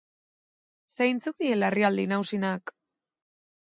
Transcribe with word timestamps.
Zeintzuk 0.95 1.39
dira 1.45 1.61
larrialdi 1.61 2.09
nagusienak? 2.17 2.79